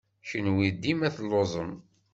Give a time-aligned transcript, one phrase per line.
[0.27, 1.71] Kenwi dima telluẓem!